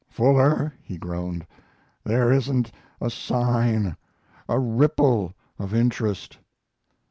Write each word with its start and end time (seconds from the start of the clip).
"Fuller," 0.09 0.73
he 0.81 0.97
groaned, 0.97 1.45
"there 2.03 2.31
isn't 2.31 2.71
a 2.99 3.11
sign 3.11 3.95
a 4.49 4.57
ripple 4.59 5.35
of 5.59 5.75
interest." 5.75 6.39